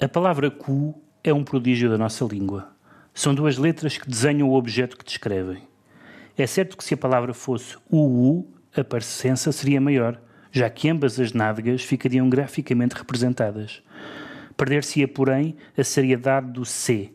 A 0.00 0.08
palavra 0.08 0.50
cu 0.50 0.94
é 1.22 1.30
um 1.32 1.44
prodígio 1.44 1.90
da 1.90 1.98
nossa 1.98 2.24
língua. 2.24 2.72
São 3.12 3.34
duas 3.34 3.58
letras 3.58 3.98
que 3.98 4.08
desenham 4.08 4.48
o 4.48 4.54
objeto 4.54 4.96
que 4.96 5.04
descrevem. 5.04 5.62
É 6.38 6.46
certo 6.46 6.74
que 6.74 6.82
se 6.82 6.94
a 6.94 6.96
palavra 6.96 7.34
fosse 7.34 7.76
UU, 7.90 8.50
a 8.74 8.82
parecença 8.82 9.52
seria 9.52 9.78
maior, 9.78 10.18
já 10.50 10.70
que 10.70 10.88
ambas 10.88 11.20
as 11.20 11.34
nádegas 11.34 11.82
ficariam 11.82 12.30
graficamente 12.30 12.94
representadas. 12.94 13.82
Perder-se-ia, 14.56 15.06
porém, 15.06 15.54
a 15.76 15.84
seriedade 15.84 16.50
do 16.52 16.64
C. 16.64 17.12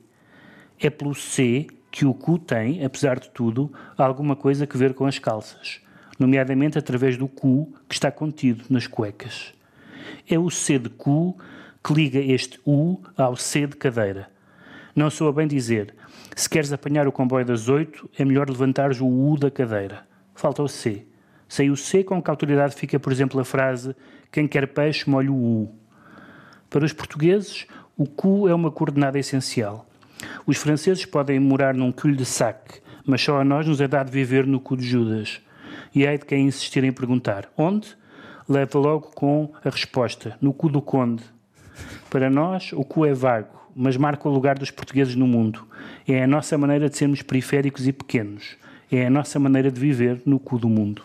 É 0.80 0.92
pelo 0.92 1.16
C 1.16 1.66
que 1.90 2.06
o 2.06 2.14
cu 2.14 2.38
tem, 2.38 2.86
apesar 2.86 3.20
de 3.20 3.30
tudo, 3.30 3.74
alguma 3.98 4.36
coisa 4.36 4.68
a 4.72 4.78
ver 4.78 4.94
com 4.94 5.08
as 5.08 5.18
calças, 5.18 5.82
nomeadamente 6.20 6.78
através 6.78 7.18
do 7.18 7.28
cu 7.28 7.74
que 7.90 7.96
está 7.96 8.12
contido 8.12 8.66
nas 8.70 8.86
cuecas. 8.86 9.56
É 10.30 10.38
o 10.38 10.52
C 10.52 10.78
de 10.78 10.90
cu 10.90 11.36
que 11.86 11.94
liga 11.94 12.18
este 12.18 12.60
U 12.66 13.00
ao 13.16 13.36
C 13.36 13.68
de 13.68 13.76
cadeira. 13.76 14.28
Não 14.96 15.12
sou 15.12 15.30
a 15.30 15.32
bem 15.32 15.48
dizer, 15.48 15.94
se 16.36 16.50
queres 16.50 16.74
apanhar 16.74 17.08
o 17.08 17.12
comboio 17.12 17.46
das 17.46 17.70
oito, 17.70 18.10
é 18.18 18.26
melhor 18.26 18.50
levantares 18.50 19.00
o 19.00 19.06
U 19.06 19.38
da 19.38 19.52
cadeira. 19.52 20.04
Falta 20.34 20.64
o 20.64 20.68
C. 20.68 21.06
Sem 21.48 21.70
o 21.70 21.78
C, 21.78 22.04
com 22.04 22.20
que 22.24 22.30
autoridade 22.32 22.74
fica, 22.74 23.00
por 23.00 23.12
exemplo, 23.12 23.40
a 23.40 23.46
frase 23.46 23.96
quem 24.32 24.48
quer 24.48 24.66
peixe 24.70 25.08
molha 25.08 25.32
o 25.32 25.36
U. 25.36 25.76
Para 26.72 26.84
os 26.84 26.92
portugueses, 26.92 27.68
o 27.96 28.08
cu 28.08 28.50
é 28.50 28.56
uma 28.56 28.72
coordenada 28.72 29.20
essencial. 29.20 29.88
Os 30.48 30.58
franceses 30.58 31.06
podem 31.06 31.40
morar 31.40 31.76
num 31.76 31.92
cul-de-sac, 31.92 32.82
mas 33.06 33.22
só 33.22 33.40
a 33.40 33.44
nós 33.46 33.68
nos 33.68 33.80
é 33.80 33.88
dado 33.88 34.10
viver 34.10 34.48
no 34.48 34.60
cu 34.60 34.76
de 34.76 34.88
Judas. 34.88 35.40
E 35.94 36.08
há 36.08 36.18
de 36.18 36.26
quem 36.26 36.48
insistir 36.48 36.84
em 36.84 36.92
perguntar 36.92 37.48
onde? 37.56 37.96
Leva 38.50 38.80
logo 38.80 39.12
com 39.14 39.54
a 39.64 39.70
resposta, 39.70 40.36
no 40.42 40.52
cu 40.52 40.68
do 40.68 40.82
conde. 40.82 41.35
Para 42.10 42.30
nós, 42.30 42.72
o 42.74 42.84
cu 42.84 43.06
é 43.06 43.14
vago, 43.14 43.50
mas 43.76 43.98
marca 43.98 44.28
o 44.28 44.32
lugar 44.32 44.58
dos 44.58 44.72
portugueses 44.72 45.16
no 45.16 45.28
mundo. 45.28 45.66
É 46.08 46.24
a 46.24 46.28
nossa 46.28 46.58
maneira 46.58 46.90
de 46.90 46.98
sermos 46.98 47.22
periféricos 47.22 47.88
e 47.88 47.94
pequenos. 47.94 48.56
É 48.92 49.08
a 49.08 49.10
nossa 49.10 49.40
maneira 49.40 49.72
de 49.72 49.80
viver 49.80 50.22
no 50.26 50.40
cu 50.40 50.58
do 50.58 50.70
mundo. 50.70 51.04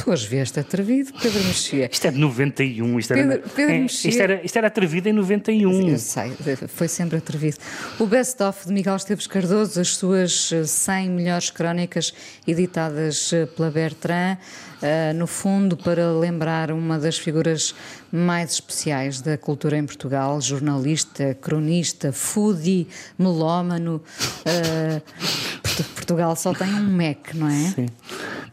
Tu 0.00 0.12
hoje 0.12 0.28
vieste 0.28 0.60
atrevido, 0.60 1.12
Pedro 1.20 1.42
Mexia. 1.42 1.88
Isto 1.92 2.06
é 2.06 2.10
de 2.12 2.18
91. 2.18 2.98
Isto, 3.00 3.14
Pedro, 3.14 3.32
era, 3.32 3.42
Pedro 3.48 3.74
é, 3.74 3.78
Mexia. 3.80 4.08
isto, 4.10 4.22
era, 4.22 4.40
isto 4.44 4.56
era 4.56 4.66
atrevido 4.68 5.08
em 5.08 5.12
91. 5.12 5.88
Eu 5.88 5.98
sei, 5.98 6.32
foi 6.68 6.86
sempre 6.86 7.18
atrevido. 7.18 7.56
O 7.98 8.06
best-of 8.06 8.64
de 8.68 8.72
Miguel 8.72 8.94
Esteves 8.94 9.26
Cardoso, 9.26 9.80
as 9.80 9.96
suas 9.96 10.52
eh, 10.52 10.62
100 10.64 11.10
melhores 11.10 11.50
crónicas 11.50 12.14
editadas 12.46 13.32
eh, 13.32 13.46
pela 13.46 13.72
Bertrand, 13.72 14.38
eh, 14.80 15.12
no 15.14 15.26
fundo 15.26 15.76
para 15.76 16.12
lembrar 16.12 16.70
uma 16.70 16.96
das 16.96 17.18
figuras 17.18 17.74
mais 18.12 18.52
especiais 18.52 19.20
da 19.20 19.36
cultura 19.36 19.76
em 19.76 19.84
Portugal, 19.84 20.40
jornalista, 20.40 21.36
cronista, 21.42 22.12
foodie, 22.12 22.86
melómano. 23.18 24.00
eh, 24.44 25.02
Port- 25.60 25.88
Portugal 25.96 26.36
só 26.36 26.54
tem 26.54 26.72
um 26.72 26.86
MEC, 26.86 27.36
não 27.36 27.48
é? 27.48 27.70
Sim. 27.74 27.86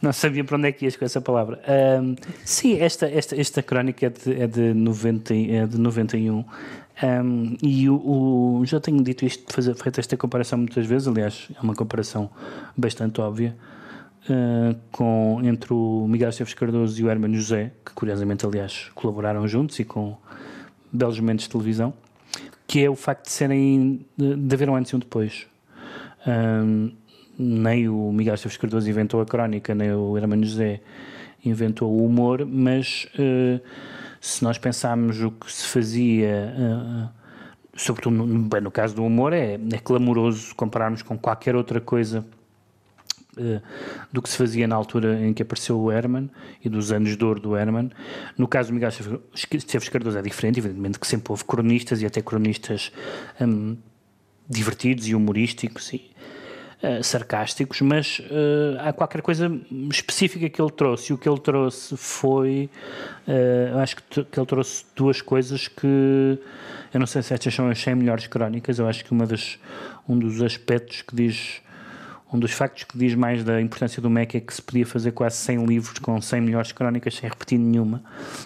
Não 0.01 0.11
sabia 0.13 0.43
para 0.43 0.57
onde 0.57 0.67
é 0.67 0.71
que 0.71 0.85
ias 0.85 0.95
com 0.95 1.05
essa 1.05 1.21
palavra. 1.21 1.61
Ahm, 1.67 2.15
sim, 2.43 2.77
esta, 2.79 3.07
esta, 3.09 3.39
esta 3.39 3.61
crónica 3.63 4.05
é 4.05 4.09
de, 4.09 4.41
é 4.41 4.47
de, 4.47 4.73
90, 4.73 5.33
e- 5.33 5.51
é 5.51 5.65
de 5.67 5.77
91. 5.79 6.43
Ahm, 7.01 7.55
e 7.61 7.89
o, 7.89 7.95
o- 7.95 8.66
já 8.66 8.79
tenho 8.79 9.01
dito 9.03 9.25
isto, 9.25 9.51
fazer, 9.53 9.75
feito 9.75 9.99
esta 9.99 10.16
comparação 10.17 10.57
muitas 10.59 10.85
vezes, 10.85 11.07
aliás, 11.07 11.47
é 11.55 11.61
uma 11.61 11.73
comparação 11.75 12.29
bastante 12.77 13.19
óbvia, 13.21 13.55
ah, 14.29 14.75
com, 14.91 15.39
entre 15.43 15.73
o 15.73 16.05
Miguel 16.07 16.29
Esteves 16.29 16.53
Cardoso 16.53 16.99
e 16.99 17.03
o 17.03 17.09
Hermano 17.09 17.35
José, 17.35 17.71
que 17.85 17.91
curiosamente, 17.93 18.45
aliás, 18.45 18.89
colaboraram 18.95 19.47
juntos 19.47 19.77
e 19.79 19.83
com 19.83 20.16
belos 20.91 21.19
momentos 21.19 21.45
de 21.45 21.51
televisão, 21.51 21.94
que 22.67 22.83
é 22.83 22.89
o 22.89 22.95
facto 22.95 23.25
de 23.25 23.31
serem, 23.31 24.06
de, 24.17 24.35
de 24.35 24.56
haver 24.56 24.69
um 24.69 24.75
antes 24.75 24.91
e 24.91 24.95
um 24.95 25.00
depois. 25.00 25.45
Ahm, 26.25 26.91
nem 27.38 27.90
o 27.90 28.12
Miguel 28.12 28.35
Esteves 28.35 28.57
Cardoso 28.57 28.90
inventou 28.90 29.22
a 29.22 29.25
crónica, 29.25 29.75
nem 29.75 29.91
o 29.91 30.18
Hermano 30.18 30.46
José 30.46 30.81
inventou 31.44 31.91
o 31.91 32.06
humor, 32.06 32.46
mas 32.46 33.07
eh, 33.18 33.59
se 34.19 34.44
nós 34.44 34.57
pensarmos 34.57 35.22
o 35.22 35.31
que 35.31 35.51
se 35.51 35.68
fazia, 35.68 36.53
eh, 36.57 37.09
sobretudo 37.75 38.16
no, 38.16 38.50
bem, 38.50 38.62
no 38.62 38.72
caso 38.72 38.95
do 38.95 39.03
humor, 39.03 39.34
é, 39.34 39.53
é 39.53 39.78
clamoroso 39.78 40.56
compararmos 40.56 41.01
com 41.01 41.18
qualquer 41.18 41.56
outra 41.56 41.79
coisa 41.79 42.25
eh, 43.38 43.62
do 44.12 44.22
que 44.22 44.29
se 44.29 44.38
fazia 44.38 44.68
na 44.68 44.75
altura 44.75 45.22
em 45.22 45.34
que 45.34 45.44
apareceu 45.44 45.78
o 45.78 45.91
Herman 45.91 46.29
e 46.63 46.69
dos 46.69 46.91
anos 46.91 47.18
de 47.18 47.24
ouro 47.24 47.40
do 47.40 47.56
Herman. 47.56 47.91
No 48.38 48.47
caso 48.47 48.69
do 48.69 48.75
Miguel 48.75 48.91
Esteves 49.34 49.90
Cardoso 49.90 50.18
é 50.18 50.22
diferente, 50.22 50.59
evidentemente 50.59 51.00
que 51.00 51.06
sempre 51.06 51.31
houve 51.31 51.44
cronistas 51.44 52.01
e 52.01 52.06
até 52.06 52.22
cronistas 52.22 52.91
hum, 53.41 53.78
divertidos 54.50 55.07
e 55.07 55.13
humorísticos 55.13 55.94
e 55.94 56.12
eh, 56.81 57.02
sarcásticos, 57.02 57.80
mas 57.81 58.22
eh, 58.30 58.78
há 58.80 58.91
qualquer 58.91 59.22
coisa 59.22 59.50
específica 59.90 60.50
que 60.50 60.62
ele 60.62 60.72
trouxe. 60.72 61.12
E 61.12 61.16
o 61.16 61.18
que 61.18 61.28
ele 61.28 61.40
trouxe 61.40 61.96
foi. 61.96 62.69
eh, 63.28 63.69
eu 63.72 63.80
acho 63.80 63.96
que, 63.96 64.24
que 64.25 64.40
ele 64.40 64.46
trouxe 64.46 64.86
duas 64.96 65.22
coisas 65.22 65.68
que. 65.68 66.38
Eu 66.94 67.00
não 67.00 67.08
sei 67.08 67.22
se 67.24 67.34
estas 67.34 67.53
são 67.53 67.69
as 67.69 67.80
100 67.80 67.96
melhores 67.96 68.28
crónicas. 68.28 68.78
Eu 68.78 68.88
acho 68.88 69.03
que 69.06 69.12
uma 69.12 69.25
das, 69.25 69.58
um 70.08 70.18
dos 70.19 70.41
aspectos 70.41 71.02
que 71.02 71.16
diz. 71.16 71.62
Um 72.34 72.40
dos 72.40 72.52
factos 72.52 72.84
que 72.84 72.97
diz 72.97 73.16
mais 73.16 73.44
da 73.44 73.62
importância 73.62 74.02
do 74.02 74.09
MEC 74.09 74.38
é 74.38 74.40
que 74.42 74.53
se 74.53 74.62
podia 74.62 74.86
fazer 74.86 75.12
quase 75.12 75.38
100 75.38 75.66
livros 75.66 76.00
com 76.00 76.19
100 76.19 76.42
melhores 76.42 76.72
crónicas 76.74 77.16
sem 77.16 77.30
repetir 77.30 77.57
nenhuma. 77.57 78.03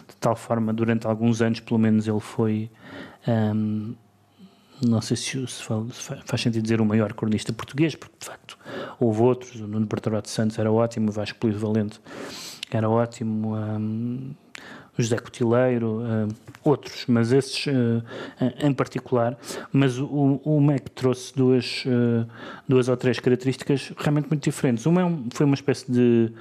De 0.08 0.16
tal 0.18 0.36
forma, 0.36 0.72
durante 0.72 1.08
alguns 1.08 1.42
anos, 1.42 1.60
pelo 1.62 1.80
menos, 1.80 2.08
ele 2.08 2.20
foi. 2.20 2.70
ahm, 3.28 3.94
não 4.86 5.02
sei 5.02 5.18
se, 5.18 5.48
se 5.48 5.64
fa- 5.64 5.84
se 5.92 6.02
fa- 6.02 6.20
faz 6.26 6.42
sentido 6.42 6.64
dizer 6.64 6.82
o 6.82 6.86
maior 6.86 7.14
cronista 7.14 7.52
português, 7.54 7.96
porque 7.96 8.16
de 8.20 8.26
facto 8.26 8.58
houve 9.00 9.22
outros, 9.22 9.56
o 9.60 9.68
Nuno 9.68 9.86
Bertolado 9.86 10.30
Santos 10.30 10.58
era 10.60 10.72
ótimo, 10.72 11.10
o 11.10 11.12
Vasco 11.12 11.38
Polido 11.40 11.60
Valente 11.60 12.00
era 12.72 12.90
ótimo, 12.90 13.56
hum, 13.56 14.32
o 14.98 15.02
José 15.02 15.18
Cotileiro, 15.18 16.02
hum, 16.02 16.28
outros, 16.64 17.06
mas 17.08 17.32
esses 17.32 17.66
hum, 17.68 18.02
em 18.62 18.74
particular. 18.74 19.38
Mas 19.72 19.98
o, 19.98 20.42
o 20.44 20.60
Mac 20.62 20.90
trouxe 20.94 21.34
duas, 21.36 21.84
hum, 21.88 22.26
duas 22.68 22.88
ou 22.90 22.98
três 22.98 23.20
características 23.20 23.92
realmente 23.98 24.28
muito 24.30 24.44
diferentes. 24.44 24.86
Uma 24.86 25.02
é 25.02 25.06
um- 25.06 25.26
foi 25.32 25.46
uma 25.46 25.56
espécie 25.56 25.92
de 25.92 26.32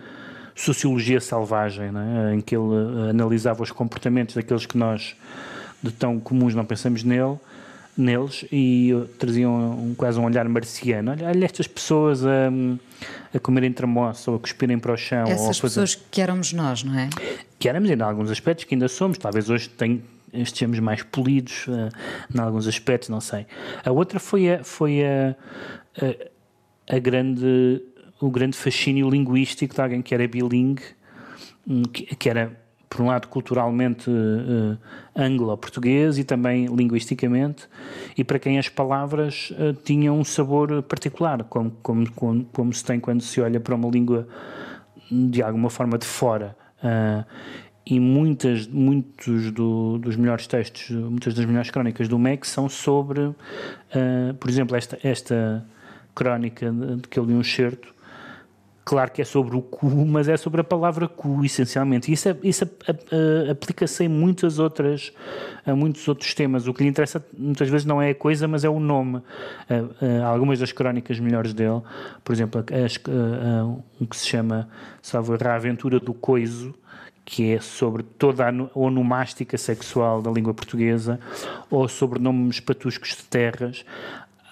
sociologia 0.55 1.21
selvagem, 1.21 1.93
não 1.93 2.01
é? 2.01 2.35
em 2.35 2.41
que 2.41 2.57
ele 2.57 2.65
eh, 3.07 3.11
analisava 3.11 3.63
os 3.63 3.71
comportamentos 3.71 4.35
daqueles 4.35 4.67
que 4.67 4.77
nós 4.77 5.15
de 5.81 5.93
tão 5.93 6.19
comuns 6.19 6.53
não 6.53 6.65
pensamos 6.65 7.05
nele, 7.05 7.37
neles 7.99 8.45
e 8.53 8.93
traziam 9.19 9.73
um, 9.73 9.95
quase 9.95 10.19
um 10.19 10.25
olhar 10.25 10.49
marciano. 10.49 11.11
Olha, 11.11 11.27
olha 11.29 11.45
estas 11.45 11.67
pessoas 11.67 12.25
a, 12.25 12.51
a 13.35 13.39
comerem 13.41 13.73
tramoça 13.73 14.31
ou 14.31 14.37
a 14.37 14.41
cuspirem 14.41 14.79
para 14.79 14.93
o 14.93 14.97
chão. 14.97 15.25
Essas 15.27 15.61
pessoas 15.61 15.95
que 15.95 16.21
éramos 16.21 16.53
nós, 16.53 16.83
não 16.85 16.99
é? 16.99 17.11
que 17.59 17.69
éramos 17.69 17.91
em 17.91 18.01
alguns 18.01 18.31
aspectos 18.31 18.65
que 18.65 18.75
ainda 18.75 18.89
somos, 18.89 19.19
talvez 19.19 19.51
hoje 19.51 19.69
tem, 19.69 20.03
estejamos 20.33 20.79
mais 20.79 21.03
polidos 21.03 21.67
eh, 21.69 21.89
em 22.35 22.41
alguns 22.41 22.69
aspectos, 22.69 23.09
não 23.09 23.21
sei. 23.21 23.47
A 23.85 23.91
outra 23.91 24.21
foi 24.21 24.55
a, 24.55 24.65
foi 24.65 25.03
a, 25.05 25.37
a, 26.01 26.97
a 26.97 26.99
grande, 26.99 27.83
o 28.21 28.31
grande 28.31 28.57
fascínio 28.57 29.11
linguístico 29.11 29.75
de 29.75 29.81
alguém 29.81 30.03
que 30.03 30.15
era 30.15 30.29
bilingue, 30.29 30.85
hum, 31.67 31.83
que, 31.83 32.15
que 32.15 32.31
era, 32.31 32.53
por 32.89 33.03
um 33.03 33.07
lado, 33.09 33.29
culturalmente 33.29 34.11
eh, 34.11 34.77
anglo-português 35.15 36.19
e 36.19 36.25
também 36.25 36.67
linguisticamente, 36.67 37.69
e 38.17 38.25
para 38.25 38.39
quem 38.39 38.59
as 38.59 38.69
palavras 38.69 39.53
eh, 39.59 39.75
tinham 39.85 40.19
um 40.19 40.25
sabor 40.25 40.83
particular, 40.83 41.45
como, 41.45 41.71
como, 41.83 42.11
como, 42.13 42.45
como 42.47 42.73
se 42.73 42.85
tem 42.85 42.99
quando 42.99 43.21
se 43.23 43.41
olha 43.41 43.61
para 43.61 43.75
uma 43.75 43.89
língua 43.91 44.27
de 45.11 45.43
alguma 45.43 45.71
forma 45.71 45.99
de 45.99 46.07
fora. 46.07 46.57
Ah, 46.83 47.25
e 47.85 47.99
muitas, 47.99 48.67
muitos 48.67 49.51
do- 49.51 49.97
dos 49.99 50.15
melhores 50.17 50.47
textos, 50.47 50.91
muitas 50.91 51.33
das 51.35 51.47
melhores 51.47 51.71
crónicas 51.71 52.07
do 52.07 52.19
MEC 52.19 52.47
são 52.47 52.69
sobre, 52.69 53.35
por 54.39 54.51
exemplo, 54.51 54.77
esta, 54.77 54.99
esta 55.03 55.65
crónica 56.15 56.71
de, 56.71 56.97
de 56.97 57.09
que 57.09 57.19
eu 57.19 57.25
li 57.25 57.33
um 57.33 57.41
excerto, 57.41 57.95
claro 58.89 59.11
que 59.11 59.21
é 59.21 59.25
sobre 59.25 59.55
o 59.55 59.61
cu, 59.61 59.87
mas 60.07 60.29
é 60.29 60.37
sobre 60.39 60.63
a 60.63 60.65
palavra 60.65 61.07
cu, 61.07 61.45
essencialmente. 61.45 62.11
E 62.11 62.15
isso, 62.15 62.27
é- 62.31 62.37
isso 62.43 62.65
a- 62.65 62.69
a- 62.93 63.53
aplica-se 63.53 64.05
em 64.05 64.09
muitas 64.09 64.59
outras, 64.59 65.13
a 65.67 65.77
muitos 65.77 66.09
outros 66.09 66.33
temas. 66.33 66.67
O 66.67 66.73
que 66.73 66.83
lhe 66.83 66.89
interessa 66.89 67.23
muitas 67.37 67.69
vezes 67.69 67.85
não 67.85 68.01
é 68.01 68.11
a 68.11 68.15
coisa, 68.15 68.49
mas 68.49 68.65
é 68.65 68.69
o 68.69 68.81
nome. 68.81 69.21
Ah, 69.69 69.85
ah, 70.23 70.27
algumas 70.29 70.59
das 70.59 70.73
crónicas 70.73 71.21
melhores 71.21 71.53
dele, 71.53 71.83
por 72.25 72.33
exemplo, 72.33 72.65
as, 72.87 72.99
um 74.01 74.07
que 74.07 74.17
se 74.17 74.27
chama, 74.27 74.69
salvo 75.03 75.35
A 75.35 75.55
Aventura 75.55 76.01
do 76.01 76.15
Coiso, 76.15 76.75
que 77.27 77.53
é 77.53 77.61
sobre 77.61 78.03
toda 78.03 78.49
a 78.49 78.51
no- 78.51 78.71
onomástica 78.75 79.59
sexual 79.59 80.23
da 80.23 80.31
língua 80.31 80.55
portuguesa, 80.55 81.21
ou 81.71 81.87
sobre 81.87 82.19
nomes 82.19 82.59
patuscos 82.59 83.11
de 83.11 83.25
terras. 83.25 83.85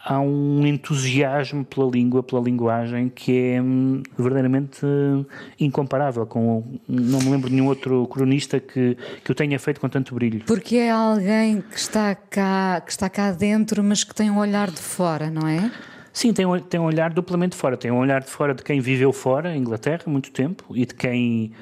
Há 0.07 0.21
um 0.21 0.65
entusiasmo 0.65 1.65
pela 1.65 1.91
língua, 1.91 2.23
pela 2.23 2.41
linguagem, 2.41 3.09
que 3.09 3.37
é 3.37 3.61
hum, 3.61 4.05
verdadeiramente 4.17 4.87
uh, 4.87 5.27
incomparável. 5.59 6.25
Com, 6.25 6.63
não 6.89 7.19
me 7.19 7.31
lembro 7.31 7.49
de 7.51 7.57
nenhum 7.57 7.67
outro 7.67 8.07
cronista 8.07 8.61
que, 8.61 8.97
que 9.25 9.33
o 9.33 9.35
tenha 9.35 9.59
feito 9.59 9.81
com 9.81 9.89
tanto 9.89 10.15
brilho. 10.15 10.45
Porque 10.47 10.77
é 10.77 10.91
alguém 10.93 11.61
que 11.61 11.77
está 11.77 12.15
cá, 12.15 12.81
que 12.87 12.93
está 12.93 13.11
cá 13.11 13.33
dentro, 13.33 13.83
mas 13.83 14.05
que 14.05 14.15
tem 14.15 14.31
um 14.31 14.39
olhar 14.39 14.71
de 14.71 14.81
fora, 14.81 15.29
não 15.29 15.49
é? 15.49 15.73
Sim, 16.13 16.33
tem 16.33 16.47
um, 16.47 16.59
tem 16.61 16.79
um 16.79 16.85
olhar 16.85 17.13
duplamente 17.13 17.57
fora. 17.57 17.77
Tem 17.77 17.91
um 17.91 17.99
olhar 17.99 18.23
de 18.23 18.31
fora 18.31 18.55
de 18.55 18.63
quem 18.63 18.81
viveu 18.81 19.13
fora, 19.13 19.57
em 19.57 19.59
Inglaterra, 19.59 20.05
muito 20.07 20.31
tempo, 20.31 20.65
e 20.75 20.87
de 20.87 20.95
quem. 20.95 21.53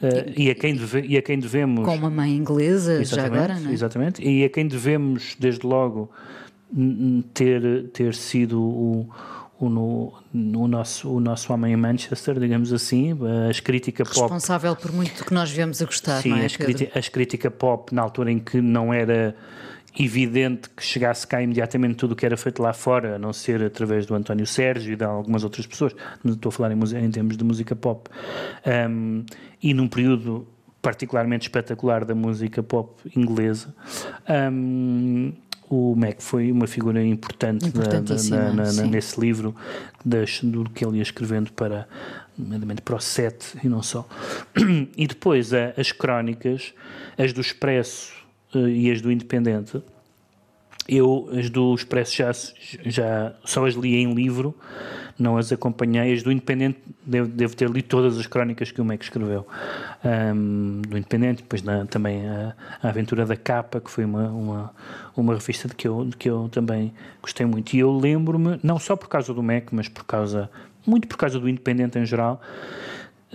Uh, 0.00 0.32
e, 0.36 0.48
a 0.48 0.54
quem 0.54 0.76
deve, 0.76 1.00
e 1.00 1.16
a 1.18 1.22
quem 1.22 1.36
devemos. 1.36 1.84
Com 1.84 1.96
uma 1.96 2.08
mãe 2.08 2.30
inglesa, 2.30 3.04
já 3.04 3.26
agora, 3.26 3.58
não 3.58 3.70
é? 3.70 3.72
Exatamente. 3.74 4.22
E 4.22 4.44
a 4.44 4.48
quem 4.48 4.68
devemos, 4.68 5.36
desde 5.38 5.66
logo, 5.66 6.08
ter, 7.32 7.88
ter 7.88 8.14
sido 8.14 8.60
o, 8.60 9.08
o, 9.58 9.68
no, 9.68 10.12
o, 10.32 10.68
nosso, 10.68 11.10
o 11.10 11.20
nosso 11.20 11.52
homem 11.52 11.72
em 11.72 11.76
Manchester, 11.76 12.38
digamos 12.38 12.72
assim, 12.72 13.18
as 13.48 13.60
crítica 13.60 14.04
pop. 14.04 14.20
Responsável 14.20 14.76
por 14.76 14.92
muito 14.92 15.24
que 15.24 15.34
nós 15.34 15.50
viemos 15.50 15.82
a 15.82 15.84
gostar, 15.84 16.22
sim, 16.22 16.30
não 16.30 16.38
é? 16.38 16.46
As, 16.46 16.56
as 16.96 17.08
crítica 17.08 17.50
pop, 17.50 17.94
na 17.94 18.02
altura 18.02 18.30
em 18.30 18.38
que 18.38 18.60
não 18.60 18.92
era 18.92 19.34
evidente 19.98 20.70
que 20.70 20.82
chegasse 20.82 21.26
cá 21.26 21.42
imediatamente 21.42 21.96
tudo 21.96 22.12
o 22.12 22.16
que 22.16 22.24
era 22.24 22.36
feito 22.36 22.62
lá 22.62 22.72
fora, 22.72 23.16
a 23.16 23.18
não 23.18 23.32
ser 23.32 23.62
através 23.62 24.06
do 24.06 24.14
António 24.14 24.46
Sérgio 24.46 24.92
e 24.92 24.96
de 24.96 25.04
algumas 25.04 25.42
outras 25.42 25.66
pessoas, 25.66 25.94
estou 26.24 26.50
a 26.50 26.52
falar 26.52 26.72
em, 26.72 27.04
em 27.04 27.10
termos 27.10 27.36
de 27.36 27.42
música 27.42 27.74
pop, 27.74 28.08
um, 28.88 29.24
e 29.62 29.74
num 29.74 29.88
período 29.88 30.46
particularmente 30.80 31.46
espetacular 31.46 32.04
da 32.04 32.14
música 32.14 32.62
pop 32.62 32.94
inglesa. 33.16 33.74
Um, 34.28 35.32
o 35.70 35.94
Mac 35.94 36.20
foi 36.20 36.50
uma 36.50 36.66
figura 36.66 37.04
importante 37.04 37.66
na, 38.30 38.52
na, 38.52 38.72
na, 38.72 38.82
nesse 38.82 39.20
livro 39.20 39.54
das, 40.04 40.40
do 40.42 40.68
que 40.70 40.84
ele 40.84 40.96
ia 40.96 41.02
escrevendo 41.02 41.52
para, 41.52 41.86
para 42.84 42.96
o 42.96 43.00
Sete 43.00 43.58
e 43.62 43.68
não 43.68 43.82
só. 43.82 44.06
E 44.96 45.06
depois 45.06 45.52
as 45.76 45.92
crónicas, 45.92 46.74
as 47.16 47.32
do 47.32 47.40
Expresso 47.40 48.12
uh, 48.54 48.68
e 48.68 48.90
as 48.90 49.00
do 49.00 49.12
Independente, 49.12 49.82
eu 50.88 51.28
as 51.36 51.50
do 51.50 51.74
Expresso 51.74 52.16
já, 52.16 52.32
já 52.84 53.34
só 53.44 53.66
as 53.66 53.74
li 53.74 53.96
em 53.96 54.14
livro, 54.14 54.54
não 55.18 55.36
as 55.36 55.52
acompanhei. 55.52 56.14
As 56.14 56.22
do 56.22 56.32
Independente 56.32 56.78
devo, 57.04 57.28
devo 57.28 57.54
ter 57.54 57.68
lido 57.68 57.86
todas 57.86 58.16
as 58.18 58.26
crónicas 58.26 58.70
que 58.70 58.80
o 58.80 58.84
Mac 58.84 59.02
escreveu. 59.02 59.46
Um, 60.04 60.80
do 60.82 60.96
Independente, 60.96 61.42
depois 61.42 61.62
na, 61.62 61.84
também 61.84 62.26
a, 62.26 62.54
a, 62.82 62.88
Aventura 62.88 63.26
da 63.26 63.36
Capa, 63.36 63.80
que 63.80 63.90
foi 63.90 64.04
uma, 64.04 64.28
uma, 64.28 64.74
uma 65.14 65.34
revista 65.34 65.68
de 65.68 65.74
que, 65.74 65.86
eu, 65.86 66.04
de 66.04 66.16
que 66.16 66.30
eu 66.30 66.48
também 66.50 66.94
gostei 67.20 67.44
muito. 67.44 67.74
E 67.74 67.80
eu 67.80 67.92
lembro-me, 67.92 68.58
não 68.62 68.78
só 68.78 68.96
por 68.96 69.08
causa 69.08 69.34
do 69.34 69.42
Mac, 69.42 69.68
mas 69.72 69.88
por 69.88 70.04
causa, 70.04 70.48
muito 70.86 71.06
por 71.06 71.18
causa 71.18 71.38
do 71.38 71.48
Independente 71.48 71.98
em 71.98 72.06
geral, 72.06 72.40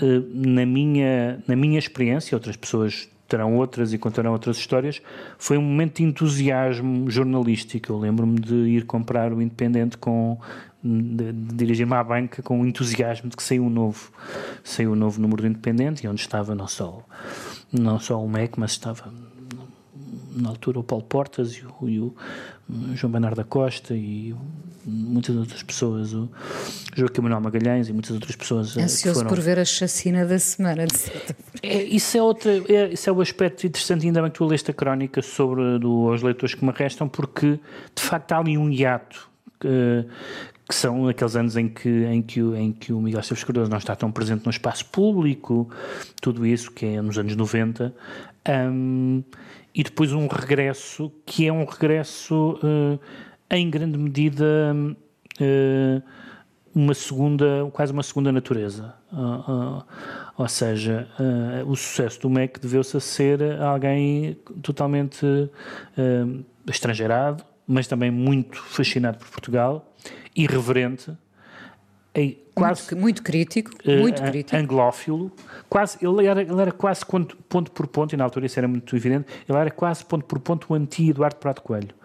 uh, 0.01 0.25
na, 0.33 0.65
minha, 0.65 1.44
na 1.47 1.55
minha 1.55 1.77
experiência, 1.77 2.35
outras 2.35 2.55
pessoas 2.55 3.09
terão 3.28 3.56
outras 3.56 3.94
e 3.94 3.98
contarão 3.98 4.31
outras 4.31 4.58
histórias, 4.58 5.02
foi 5.38 5.58
um 5.58 5.62
momento 5.62 5.98
de 5.98 6.04
entusiasmo 6.04 7.10
jornalístico. 7.10 7.92
Eu 7.92 8.00
lembro-me 8.00 8.40
de 8.40 8.54
ir 8.54 8.86
comprar 8.86 9.34
o 9.34 9.42
Independente 9.42 9.98
com 9.98 10.38
de, 10.84 11.31
de 11.31 11.56
dirigir-me 11.56 11.94
à 11.94 12.04
banca 12.04 12.42
com 12.42 12.62
o 12.62 12.66
entusiasmo 12.66 13.30
de 13.30 13.38
que 13.38 13.44
saiu 13.44 13.64
um 13.64 13.70
novo, 13.70 14.12
saiu 14.64 14.92
um 14.92 14.96
novo 14.96 15.22
número 15.22 15.42
do 15.42 15.48
Independente 15.48 16.06
e 16.06 16.10
onde 16.10 16.20
estava 16.20 16.54
não 16.54 16.68
só 16.68 17.02
não 17.72 18.00
só 18.00 18.24
o 18.24 18.30
MEC, 18.30 18.60
mas 18.60 18.72
estava 18.72 19.12
na 20.36 20.50
altura 20.50 20.80
o 20.80 20.84
Paulo 20.84 21.06
Portas 21.06 21.54
e 21.54 21.66
o, 21.66 21.90
e 21.90 22.00
o 22.00 22.14
João 22.95 23.12
Bernardo 23.12 23.36
da 23.36 23.44
Costa 23.44 23.94
e 23.94 24.33
muitas 24.86 25.36
outras 25.36 25.63
pessoas, 25.63 26.13
o 26.13 26.30
Joaquim 26.95 27.21
Manuel 27.21 27.42
Magalhães 27.42 27.88
e 27.89 27.94
muitas 27.94 28.12
outras 28.12 28.36
pessoas. 28.36 28.75
Eh, 28.77 28.81
Ansioso 28.81 29.19
foram... 29.19 29.30
por 29.30 29.39
ver 29.39 29.60
a 29.60 29.65
chacina 29.65 30.25
da 30.25 30.39
semana. 30.39 30.86
É, 31.62 31.83
isso, 31.83 32.18
é 32.18 32.21
outra, 32.21 32.51
é, 32.51 32.94
isso 32.94 33.10
é 33.10 33.13
o 33.13 33.21
aspecto 33.21 33.68
interessante, 33.68 34.06
ainda 34.06 34.21
bem 34.21 34.31
que 34.31 34.38
tu 34.38 34.45
leste 34.45 34.71
a 34.71 34.74
crónica 34.74 35.21
sobre 35.21 35.80
do, 35.80 36.06
os 36.06 36.21
leitores 36.21 36.56
que 36.56 36.65
me 36.65 36.71
restam, 36.71 37.07
porque 37.07 37.60
de 37.95 38.01
facto 38.01 38.31
há 38.33 38.39
ali 38.39 38.57
um 38.57 38.69
hiato 38.69 39.30
que, 39.60 40.06
que 40.68 40.75
são 40.75 41.07
aqueles 41.07 41.36
anos 41.36 41.56
em 41.56 41.69
que, 41.69 41.89
em 41.89 42.21
que, 42.21 42.39
em 42.39 42.71
que 42.71 42.92
o 42.92 43.00
Miguel 43.00 43.21
Esteves 43.21 43.44
Cardoso 43.44 43.69
não 43.69 43.77
está 43.77 43.95
tão 43.95 44.12
presente 44.12 44.45
no 44.45 44.51
espaço 44.51 44.86
público, 44.86 45.69
tudo 46.21 46.45
isso 46.45 46.71
que 46.71 46.86
é 46.86 47.01
nos 47.01 47.18
anos 47.18 47.36
90. 47.36 47.94
Um, 48.45 49.24
e 49.74 49.84
depois 49.84 50.14
um 50.14 50.28
regresso 50.28 51.12
que 51.25 51.48
é 51.48 51.52
um 51.52 51.66
regresso 51.66 52.60
uh, 52.64 53.00
em 53.50 53.70
grande 53.70 53.98
medida 53.98 54.75
uh, 55.42 56.04
uma 56.75 56.94
segunda, 56.94 57.70
quase 57.72 57.92
uma 57.92 58.04
segunda 58.04 58.31
natureza. 58.31 58.96
Uh, 59.12 59.84
ou 60.36 60.48
seja, 60.48 61.08
o 61.68 61.75
sucesso 61.75 62.20
do 62.22 62.30
MEC 62.31 62.60
deveu-se 62.60 62.98
a 62.98 63.00
ser 63.00 63.62
alguém 63.62 64.36
totalmente 64.64 65.24
estrangeirado, 66.68 67.44
mas 67.68 67.86
também 67.86 68.10
muito 68.10 68.58
fascinado 68.58 69.20
por 69.20 69.28
Portugal, 69.28 69.94
irreverente, 70.36 71.16
quase 72.54 72.81
muito, 72.92 73.01
muito 73.01 73.24
crítico, 73.24 73.71
muito 73.86 74.21
uh, 74.21 74.25
crítico. 74.25 74.56
anglófilo, 74.56 75.31
quase, 75.69 75.98
ele, 76.01 76.27
era, 76.27 76.42
ele 76.42 76.62
era 76.62 76.71
quase 76.71 77.06
ponto, 77.06 77.36
ponto, 77.50 77.71
por 77.71 77.88
ponto, 77.88 78.13
e 78.13 78.18
na 78.18 78.24
altura 78.24 78.45
isso 78.45 78.60
era 78.60 78.68
muito 78.68 78.95
evidente, 78.95 79.25
ele 79.48 79.57
era 79.57 79.71
quase 79.71 80.06
ponto 80.06 80.25
por 80.25 80.39
ponto 80.39 80.71
o 80.71 80.75
anti-Eduardo 80.75 81.38
Prato 81.38 81.62
Coelho. 81.62 81.95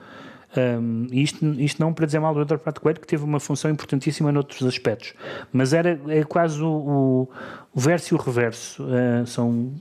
Um, 0.57 1.07
isto, 1.13 1.45
isto 1.61 1.79
não 1.79 1.93
para 1.93 2.07
dizer 2.07 2.21
mal 2.21 2.33
do 2.33 2.41
Eduardo 2.41 2.63
Prato 2.63 2.81
Coelho, 2.81 2.99
que 2.99 3.07
teve 3.07 3.23
uma 3.23 3.39
função 3.39 3.71
importantíssima 3.71 4.33
noutros 4.33 4.63
aspectos, 4.67 5.13
mas 5.53 5.75
era 5.75 6.01
é 6.09 6.25
quase 6.25 6.63
o, 6.63 6.69
o, 6.69 7.29
o, 7.75 7.81
verso 7.81 8.15
e 8.15 8.17
o 8.17 8.21
reverso. 8.21 8.83
Uh, 8.83 9.27
são 9.27 9.75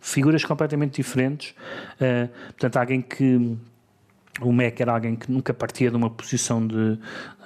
figuras 0.00 0.42
completamente 0.42 0.96
diferentes. 0.96 1.50
Uh, 2.00 2.28
portanto, 2.46 2.76
alguém 2.78 3.02
que 3.02 3.58
o 4.40 4.52
MEC 4.52 4.80
era 4.80 4.92
alguém 4.92 5.16
que 5.16 5.30
nunca 5.30 5.52
partia 5.52 5.90
de 5.90 5.96
uma 5.96 6.08
posição 6.08 6.66
de, 6.66 6.98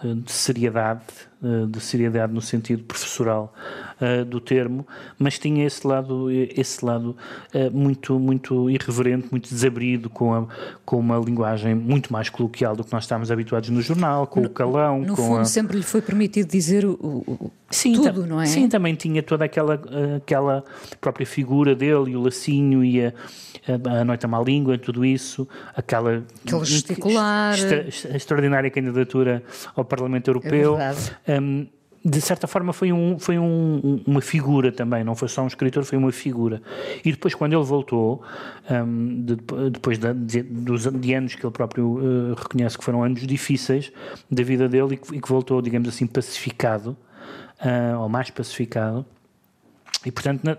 de 0.02 0.32
seriedade, 0.32 1.02
de 1.42 1.80
seriedade 1.80 2.32
no 2.34 2.40
sentido 2.42 2.82
professoral 2.84 3.54
uh, 3.98 4.24
do 4.26 4.40
termo, 4.40 4.86
mas 5.18 5.38
tinha 5.38 5.64
esse 5.66 5.86
lado, 5.86 6.30
esse 6.30 6.84
lado 6.84 7.16
uh, 7.54 7.70
muito, 7.72 8.18
muito 8.18 8.68
irreverente, 8.68 9.28
muito 9.30 9.48
desabrido, 9.48 10.10
com, 10.10 10.34
a, 10.34 10.46
com 10.84 10.98
uma 10.98 11.16
linguagem 11.16 11.74
muito 11.74 12.12
mais 12.12 12.28
coloquial 12.28 12.76
do 12.76 12.84
que 12.84 12.92
nós 12.92 13.04
estávamos 13.04 13.30
habituados 13.30 13.70
no 13.70 13.80
jornal, 13.80 14.26
com 14.26 14.40
no, 14.40 14.48
o 14.48 14.50
calão. 14.50 15.00
No 15.00 15.16
fundo, 15.16 15.40
a... 15.40 15.44
sempre 15.46 15.78
lhe 15.78 15.82
foi 15.82 16.02
permitido 16.02 16.46
dizer 16.50 16.84
o, 16.84 16.92
o 17.00 17.50
sim, 17.70 17.94
tudo, 17.94 18.26
não 18.26 18.40
é? 18.40 18.44
Sim, 18.44 18.68
também 18.68 18.94
tinha 18.94 19.22
toda 19.22 19.46
aquela, 19.46 19.80
aquela 20.18 20.62
própria 21.00 21.26
figura 21.26 21.74
dele, 21.74 22.10
e 22.10 22.16
o 22.16 22.20
lacinho 22.20 22.84
e 22.84 23.06
a, 23.06 23.14
a, 23.66 24.00
a 24.00 24.04
noite 24.04 24.26
à 24.26 24.28
má 24.28 24.40
língua, 24.42 24.76
tudo 24.76 25.06
isso, 25.06 25.48
aquela 25.74 26.22
Aquele 26.44 26.64
gesticular. 26.64 27.54
Extra, 27.54 28.16
extraordinária 28.16 28.70
candidatura 28.70 29.42
ao 29.74 29.84
Parlamento 29.84 30.28
Europeu. 30.28 30.76
É 31.26 31.29
um, 31.38 31.66
de 32.02 32.20
certa 32.20 32.46
forma 32.46 32.72
foi, 32.72 32.92
um, 32.92 33.18
foi 33.18 33.38
um, 33.38 34.02
uma 34.06 34.22
figura 34.22 34.72
também, 34.72 35.04
não 35.04 35.14
foi 35.14 35.28
só 35.28 35.42
um 35.42 35.46
escritor, 35.46 35.84
foi 35.84 35.98
uma 35.98 36.10
figura. 36.10 36.62
E 37.04 37.10
depois, 37.10 37.34
quando 37.34 37.52
ele 37.52 37.64
voltou, 37.64 38.22
um, 38.70 39.22
de, 39.22 39.36
depois 39.70 39.98
de, 39.98 40.14
de, 40.14 40.42
de 40.42 41.14
anos 41.14 41.34
que 41.34 41.44
ele 41.44 41.52
próprio 41.52 41.98
uh, 41.98 42.34
reconhece 42.34 42.78
que 42.78 42.84
foram 42.84 43.02
anos 43.02 43.26
difíceis 43.26 43.92
da 44.30 44.42
vida 44.42 44.68
dele 44.68 44.94
e 44.94 44.96
que, 44.96 45.16
e 45.16 45.20
que 45.20 45.28
voltou, 45.28 45.60
digamos 45.60 45.88
assim, 45.88 46.06
pacificado, 46.06 46.96
uh, 47.60 48.00
ou 48.00 48.08
mais 48.08 48.30
pacificado, 48.30 49.04
e 50.04 50.10
portanto, 50.10 50.42
na, 50.42 50.56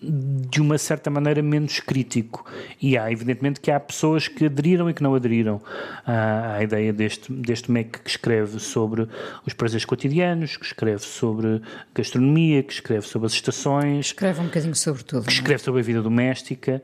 de 0.00 0.60
uma 0.60 0.78
certa 0.78 1.10
maneira 1.10 1.42
menos 1.42 1.80
crítico. 1.80 2.44
E 2.80 2.96
há, 2.96 3.10
evidentemente, 3.10 3.60
que 3.60 3.70
há 3.70 3.80
pessoas 3.80 4.28
que 4.28 4.46
aderiram 4.46 4.88
e 4.88 4.94
que 4.94 5.02
não 5.02 5.14
aderiram 5.14 5.60
à, 6.06 6.54
à 6.54 6.62
ideia 6.62 6.92
deste, 6.92 7.32
deste 7.32 7.70
MEC 7.70 8.00
que 8.00 8.10
escreve 8.10 8.58
sobre 8.58 9.08
os 9.46 9.52
prazeres 9.52 9.84
cotidianos, 9.84 10.56
que 10.56 10.64
escreve 10.64 11.02
sobre 11.02 11.60
gastronomia, 11.94 12.62
que 12.62 12.72
escreve 12.72 13.06
sobre 13.06 13.26
as 13.26 13.32
estações. 13.32 14.06
Escreve 14.06 14.40
um 14.40 14.44
bocadinho 14.44 14.74
sobre 14.74 15.02
tudo. 15.02 15.24
Que 15.24 15.30
é? 15.30 15.34
escreve 15.34 15.62
sobre 15.62 15.80
a 15.80 15.84
vida 15.84 16.02
doméstica. 16.02 16.82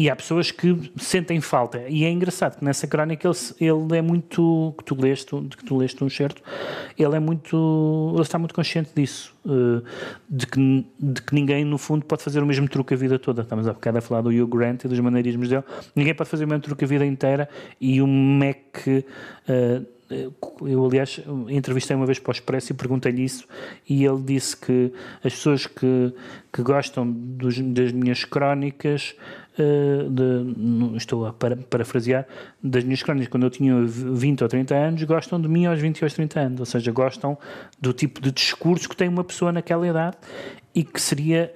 E 0.00 0.08
há 0.08 0.16
pessoas 0.16 0.50
que 0.50 0.90
sentem 0.96 1.42
falta. 1.42 1.84
E 1.86 2.06
é 2.06 2.10
engraçado 2.10 2.58
que 2.58 2.64
nessa 2.64 2.86
crónica 2.86 3.28
ele, 3.28 3.36
ele 3.60 3.98
é 3.98 4.00
muito. 4.00 4.74
que 4.78 4.82
tu 4.82 4.98
leste, 4.98 5.26
que 5.58 5.62
tu 5.62 5.76
leste 5.76 6.02
um 6.02 6.08
certo, 6.08 6.42
ele 6.98 7.16
é 7.16 7.20
muito. 7.20 8.12
ele 8.14 8.22
está 8.22 8.38
muito 8.38 8.54
consciente 8.54 8.92
disso. 8.96 9.36
Uh, 9.44 9.84
de, 10.26 10.46
que, 10.46 10.86
de 10.98 11.20
que 11.20 11.34
ninguém, 11.34 11.66
no 11.66 11.76
fundo, 11.76 12.06
pode 12.06 12.22
fazer 12.22 12.42
o 12.42 12.46
mesmo 12.46 12.66
truque 12.66 12.94
a 12.94 12.96
vida 12.96 13.18
toda. 13.18 13.42
Estamos 13.42 13.68
há 13.68 13.74
bocado 13.74 13.98
a 13.98 14.00
falar 14.00 14.22
do 14.22 14.30
Hugh 14.30 14.48
Grant 14.48 14.84
e 14.84 14.88
dos 14.88 14.98
maneirismos 15.00 15.50
dele. 15.50 15.64
Ninguém 15.94 16.14
pode 16.14 16.30
fazer 16.30 16.46
o 16.46 16.48
mesmo 16.48 16.62
truque 16.62 16.82
a 16.82 16.88
vida 16.88 17.04
inteira 17.04 17.46
e 17.78 18.00
o 18.00 18.06
Mac. 18.06 18.78
Uh, 18.86 19.84
eu, 20.62 20.84
aliás, 20.84 21.20
entrevistei 21.48 21.94
uma 21.94 22.04
vez 22.04 22.18
para 22.18 22.30
o 22.30 22.32
Expresso 22.32 22.72
e 22.72 22.74
perguntei-lhe 22.74 23.22
isso, 23.22 23.46
e 23.88 24.04
ele 24.04 24.20
disse 24.20 24.56
que 24.56 24.92
as 25.22 25.32
pessoas 25.34 25.66
que, 25.68 26.12
que 26.52 26.62
gostam 26.62 27.08
dos, 27.08 27.60
das 27.60 27.92
minhas 27.92 28.24
crónicas 28.24 29.14
de, 29.62 30.96
estou 30.96 31.26
a 31.26 31.32
para, 31.32 31.56
parafrasear, 31.56 32.26
das 32.62 32.84
minhas 32.84 33.02
crónicas 33.02 33.28
quando 33.28 33.44
eu 33.44 33.50
tinha 33.50 33.74
20 33.84 34.42
ou 34.42 34.48
30 34.48 34.74
anos, 34.74 35.02
gostam 35.04 35.40
de 35.40 35.48
mim 35.48 35.66
aos 35.66 35.80
20 35.80 36.02
ou 36.02 36.06
aos 36.06 36.14
30 36.14 36.40
anos, 36.40 36.60
ou 36.60 36.66
seja, 36.66 36.90
gostam 36.92 37.38
do 37.80 37.92
tipo 37.92 38.20
de 38.20 38.30
discurso 38.30 38.88
que 38.88 38.96
tem 38.96 39.08
uma 39.08 39.24
pessoa 39.24 39.52
naquela 39.52 39.86
idade 39.86 40.16
e 40.74 40.84
que 40.84 41.00
seria 41.00 41.52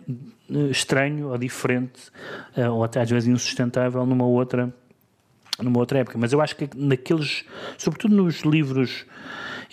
uh, 0.50 0.70
estranho 0.70 1.28
ou 1.28 1.38
diferente, 1.38 2.10
uh, 2.56 2.70
ou 2.70 2.84
até 2.84 3.00
às 3.00 3.10
vezes 3.10 3.28
insustentável 3.28 4.04
numa 4.06 4.26
outra 4.26 4.72
numa 5.62 5.78
outra 5.78 6.00
época, 6.00 6.18
mas 6.18 6.32
eu 6.32 6.40
acho 6.40 6.56
que 6.56 6.68
naqueles, 6.74 7.44
sobretudo 7.78 8.16
nos 8.16 8.40
livros 8.40 9.06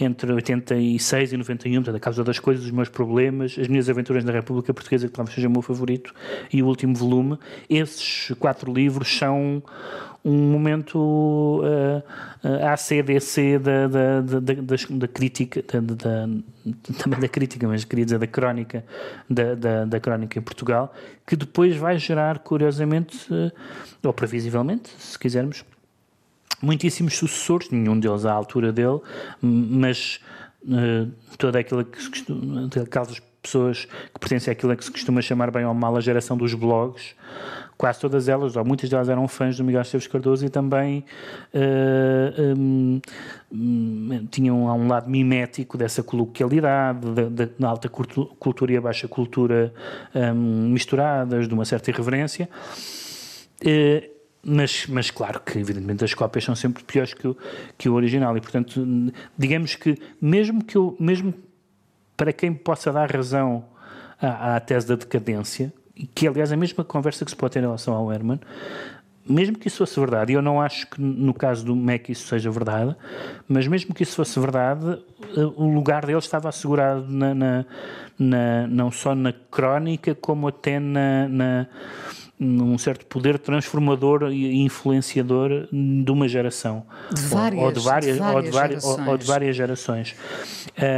entre 0.04 0.32
86 0.32 1.34
e 1.34 1.38
91, 1.38 1.76
portanto, 1.76 1.96
a 1.96 2.00
causa 2.00 2.24
das 2.24 2.40
coisas, 2.40 2.66
os 2.66 2.72
meus 2.72 2.90
problemas, 2.90 3.56
as 3.60 3.68
minhas 3.68 3.90
aventuras 3.90 4.24
na 4.24 4.32
República 4.32 4.74
Portuguesa, 4.74 5.08
que 5.08 5.14
talvez 5.14 5.36
seja 5.36 5.48
o 5.48 5.52
meu 5.52 5.62
favorito, 5.62 6.14
e 6.52 6.62
o 6.62 6.68
último 6.68 6.96
volume, 6.96 7.38
esses 7.70 8.32
quatro 8.40 8.74
livros 8.74 9.18
são 9.18 9.64
um 10.24 10.52
momento 10.52 10.98
uh, 10.98 12.04
uh, 12.48 12.66
ACDC 12.68 13.58
da, 13.60 13.88
da, 13.88 14.22
da, 14.22 14.40
da, 14.40 14.76
da 14.90 15.08
crítica, 15.08 15.64
da, 15.64 15.80
da, 15.80 16.30
também 17.00 17.20
da 17.20 17.28
crítica, 17.28 17.68
mas 17.68 17.84
queria 17.84 18.06
dizer 18.06 18.20
da 18.20 18.28
crónica, 18.28 18.86
da, 19.30 19.56
da, 19.56 19.86
da 19.86 20.00
crónica 20.00 20.38
em 20.38 20.42
Portugal, 20.42 20.94
que 21.26 21.36
depois 21.36 21.76
vai 21.76 21.98
gerar, 21.98 22.40
curiosamente, 22.40 23.18
uh, 23.34 23.52
ou 24.04 24.14
previsivelmente, 24.14 24.90
se 24.98 25.18
quisermos, 25.18 25.66
muitíssimos 26.62 27.18
sucessores, 27.18 27.70
nenhum 27.70 28.00
deles 28.00 28.26
à 28.26 28.32
altura 28.32 28.72
dele, 28.72 29.00
mas 29.42 30.20
uh, 30.64 31.12
toda 31.38 31.60
aquela 31.60 31.84
que 31.84 32.02
se 32.02 32.10
costuma, 32.10 32.70
aquelas 32.82 33.22
pessoas 33.42 33.86
que 33.86 34.20
pertencem 34.20 34.52
àquilo 34.52 34.76
que 34.78 34.86
se 34.86 34.92
costuma 34.92 35.22
chamar 35.22 35.50
bem 35.52 35.66
ou 35.66 35.74
mal 35.74 35.96
a 35.98 36.02
geração 36.02 36.38
dos 36.38 36.54
blogs, 36.54 37.16
quase 37.76 38.00
todas 38.00 38.30
elas, 38.30 38.56
ou 38.56 38.64
muitas 38.64 38.90
delas 38.90 39.10
eram 39.10 39.28
fãs 39.28 39.58
do 39.58 39.64
Miguel 39.64 39.82
Esteves 39.82 40.06
Cardoso 40.06 40.46
e 40.46 40.50
também 40.50 41.04
uh, 41.54 42.56
um, 42.56 43.02
um, 43.52 44.28
tinham 44.30 44.64
um 44.66 44.88
lado 44.88 45.10
mimético 45.10 45.78
dessa 45.78 46.04
coloquialidade, 46.04 47.00
da, 47.30 47.50
da 47.58 47.68
alta 47.68 47.90
cultura 47.90 48.72
e 48.72 48.78
a 48.78 48.82
baixa 48.82 49.08
cultura 49.08 49.74
um, 50.14 50.70
misturadas, 50.70 51.48
de 51.48 51.54
uma 51.54 51.66
certa 51.66 51.90
irreverência. 51.90 52.48
Uh, 53.64 54.21
mas, 54.44 54.88
mas 54.88 55.12
claro 55.12 55.40
que, 55.40 55.60
evidentemente, 55.60 56.04
as 56.04 56.14
cópias 56.14 56.44
são 56.44 56.56
sempre 56.56 56.84
piores 56.84 57.14
que 57.14 57.28
o, 57.28 57.38
que 57.78 57.88
o 57.90 57.94
original. 57.94 58.36
E, 58.36 58.42
portanto, 58.42 58.86
digamos 59.38 59.76
que, 59.76 59.98
mesmo 60.20 60.64
que 60.64 60.76
eu, 60.76 60.96
mesmo 61.00 61.34
para 62.18 62.34
quem 62.34 62.54
possa 62.54 62.92
dar 62.92 63.12
razão 63.12 63.66
à, 64.20 64.56
à 64.56 64.60
tese 64.60 64.88
da 64.88 64.96
decadência, 64.96 65.74
que 66.16 66.28
aliás 66.28 66.52
é 66.52 66.56
a 66.56 66.58
mesma 66.58 66.84
conversa 66.84 67.26
que 67.26 67.32
se 67.32 67.38
pode 67.38 67.54
ter 67.54 67.60
em 67.60 67.64
relação 67.64 67.94
ao 67.94 68.12
Herman, 68.12 68.40
mesmo 69.28 69.58
que 69.58 69.68
isso 69.68 69.78
fosse 69.78 70.00
verdade, 70.00 70.32
e 70.32 70.36
eu 70.36 70.42
não 70.42 70.60
acho 70.60 70.88
que 70.88 71.00
no 71.00 71.34
caso 71.34 71.64
do 71.66 71.76
Mac 71.76 72.10
isso 72.10 72.28
seja 72.28 72.50
verdade, 72.50 72.96
mas 73.48 73.68
mesmo 73.68 73.94
que 73.94 74.04
isso 74.04 74.16
fosse 74.16 74.40
verdade, 74.40 75.00
o 75.56 75.72
lugar 75.72 76.06
dele 76.06 76.18
estava 76.18 76.50
assegurado 76.50 77.06
na, 77.08 77.34
na, 77.34 77.66
na 78.18 78.68
não 78.68 78.92
só 78.92 79.14
na 79.14 79.32
crónica, 79.32 80.16
como 80.16 80.48
até 80.48 80.80
na, 80.80 81.28
na 81.30 81.68
num 82.44 82.76
certo 82.76 83.06
poder 83.06 83.38
transformador 83.38 84.32
e 84.32 84.64
influenciador 84.64 85.68
de 85.72 86.12
uma 86.12 86.28
geração. 86.28 86.84
De 87.14 87.22
várias, 87.22 87.64
ou, 87.64 87.72
de 87.72 87.80
várias, 87.80 88.14
de 88.16 88.20
várias 88.20 88.36
ou, 88.36 88.42
de 88.42 88.50
várias 88.52 88.84
ou, 88.84 89.10
ou, 89.10 89.18
de 89.18 89.26
várias 89.28 89.56
gerações. 89.56 90.16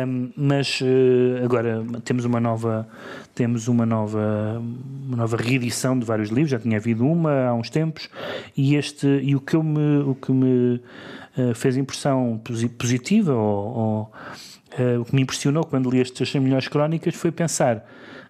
Um, 0.07 0.31
mas 0.37 0.79
uh, 0.79 1.43
agora 1.43 1.85
temos 2.05 2.23
uma 2.23 2.39
nova 2.39 2.87
temos 3.35 3.67
uma 3.67 3.85
nova 3.85 4.61
uma 5.05 5.17
nova 5.17 5.35
reedição 5.35 5.99
de 5.99 6.05
vários 6.05 6.29
livros. 6.29 6.51
Já 6.51 6.59
tinha 6.59 6.77
havido 6.77 7.05
uma 7.05 7.47
há 7.47 7.53
uns 7.53 7.69
tempos. 7.69 8.09
E 8.55 8.75
este 8.75 9.05
e 9.05 9.35
o 9.35 9.41
que 9.41 9.57
eu 9.57 9.63
me 9.63 10.01
o 10.03 10.15
que 10.15 10.31
me 10.31 10.79
uh, 11.37 11.53
fez 11.55 11.75
impressão 11.75 12.39
positiva 12.77 13.33
ou, 13.33 13.77
ou 13.77 14.11
uh, 14.79 15.01
o 15.01 15.05
que 15.05 15.15
me 15.15 15.21
impressionou 15.21 15.65
quando 15.65 15.89
li 15.89 16.01
estas 16.01 16.29
100 16.29 16.41
melhores 16.41 16.67
crónicas 16.67 17.15
foi 17.15 17.31
pensar 17.31 17.85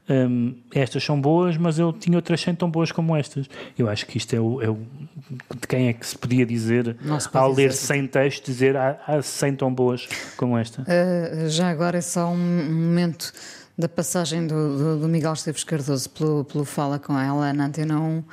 um, 0.10 0.54
estas 0.74 1.04
são 1.04 1.20
boas, 1.20 1.56
mas 1.56 1.80
eu 1.80 1.94
tinha 1.94 2.18
outras 2.18 2.42
100 2.42 2.56
tão 2.56 2.70
boas 2.70 2.92
como 2.92 3.16
estas. 3.16 3.48
Eu 3.78 3.88
acho 3.90 4.06
que 4.06 4.18
isto 4.18 4.36
é 4.36 4.40
o, 4.40 4.62
é 4.62 4.70
o 4.70 4.78
de 5.56 5.68
quem 5.68 5.88
é 5.88 5.94
que 5.94 6.06
se 6.06 6.18
podia 6.18 6.46
dizer 6.46 6.98
ao 7.34 7.52
ler 7.52 7.72
100 7.72 8.08
textos, 8.08 8.54
dizer 8.54 8.76
há, 8.76 9.00
há 9.08 9.22
100 9.22 9.56
tão 9.56 9.74
boas 9.74 10.08
como 10.36 10.58
esta. 10.58 10.82
Uh, 10.82 11.50
já 11.50 11.70
agora 11.70 11.98
é 11.98 12.02
só 12.02 12.28
um 12.28 12.38
momento 12.38 13.32
da 13.78 13.90
passagem 13.90 14.46
do, 14.46 14.78
do, 14.78 15.00
do 15.00 15.08
Miguel 15.08 15.34
Esteves 15.34 15.64
Cardoso 15.64 16.10
pelo, 16.12 16.44
pelo 16.46 16.64
Fala 16.64 17.00
com 17.00 17.18
ela 17.20 17.52
na 17.54 17.66
Antena 17.66 18.00
1 18.00 18.24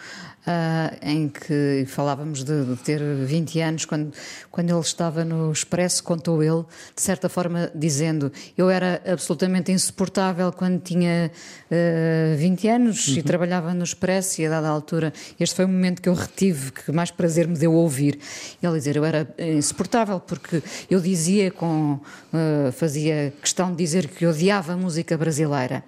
uh, 0.40 0.96
em 1.02 1.28
que 1.28 1.84
falávamos 1.86 2.44
de, 2.44 2.64
de, 2.64 2.76
ter 2.76 3.00
20 3.00 3.60
anos, 3.60 3.84
quando, 3.84 4.12
quando 4.50 4.70
ele 4.70 4.80
estava 4.80 5.24
no 5.24 5.50
Expresso, 5.50 6.02
contou 6.02 6.42
ele, 6.42 6.64
de 6.94 7.02
certa 7.02 7.28
forma, 7.28 7.70
dizendo: 7.74 8.32
Eu 8.56 8.70
era 8.70 9.02
absolutamente 9.06 9.72
insuportável 9.72 10.52
quando 10.52 10.80
tinha 10.80 11.30
uh, 11.70 12.34
ah, 12.34 12.36
20 12.36 12.68
anos 12.68 13.08
uhum. 13.08 13.14
e 13.18 13.22
trabalhava 13.22 13.74
no 13.74 13.84
Expresso, 13.84 14.40
e 14.40 14.46
a 14.46 14.50
dada 14.50 14.68
altura, 14.68 15.12
este 15.38 15.54
foi 15.54 15.64
o 15.64 15.68
momento 15.68 16.02
que 16.02 16.08
eu 16.08 16.14
retive, 16.14 16.72
que 16.72 16.92
mais 16.92 17.10
prazer 17.10 17.46
me 17.46 17.56
deu 17.56 17.72
ouvir. 17.72 18.18
Ele 18.62 18.78
dizer: 18.78 18.96
Eu 18.96 19.04
era 19.04 19.28
insuportável 19.38 20.20
porque 20.20 20.62
eu 20.90 21.00
dizia 21.00 21.50
com. 21.50 22.00
Uh, 22.32 22.70
fazia 22.72 23.32
questão 23.40 23.70
de 23.70 23.76
dizer 23.76 24.08
que 24.08 24.26
odiava 24.26 24.72
a 24.72 24.76
música 24.76 25.16
brasileira. 25.16 25.29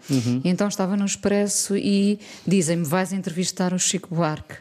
Uhum. 0.09 0.41
E 0.45 0.49
então 0.49 0.69
estava 0.69 0.97
no 0.97 1.05
Expresso 1.05 1.77
e 1.77 2.19
dizem-me: 2.47 2.85
Vais 2.85 3.13
entrevistar 3.13 3.73
o 3.73 3.79
Chico 3.79 4.15
Buarque. 4.15 4.57